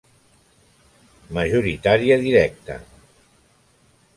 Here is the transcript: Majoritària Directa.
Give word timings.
Majoritària 1.37 2.17
Directa. 2.25 2.79